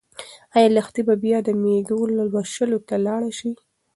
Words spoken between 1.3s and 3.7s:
د مېږو لوشلو ته لاړه شي؟